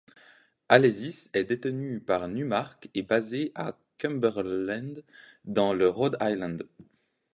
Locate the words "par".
1.99-2.27